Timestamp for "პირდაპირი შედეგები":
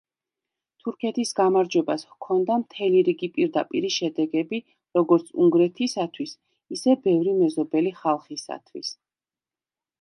3.35-4.61